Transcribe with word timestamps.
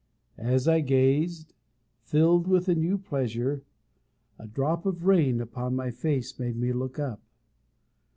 As 0.39 0.67
I 0.67 0.79
gazed, 0.79 1.53
filled 2.01 2.47
with 2.47 2.67
a 2.67 2.73
new 2.73 2.97
pleasure, 2.97 3.61
a 4.39 4.47
drop 4.47 4.87
of 4.87 5.05
rain 5.05 5.39
upon 5.39 5.75
my 5.75 5.91
face 5.91 6.39
made 6.39 6.57
me 6.57 6.73
look 6.73 6.97
up. 6.97 7.21